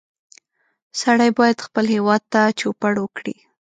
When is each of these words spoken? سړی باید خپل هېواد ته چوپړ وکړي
سړی 1.01 1.29
باید 1.39 1.65
خپل 1.67 1.85
هېواد 1.95 2.21
ته 2.33 2.41
چوپړ 2.59 2.93
وکړي 2.99 3.35